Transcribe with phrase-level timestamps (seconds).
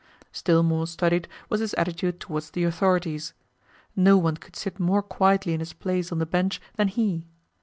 [0.31, 3.33] Still more studied was his attitude towards the authorities.
[3.95, 7.27] No one could sit more quietly in his place on the bench than he.